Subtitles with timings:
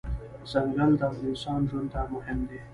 [0.51, 2.59] ځنګل د انسان ژوند ته مهم دی.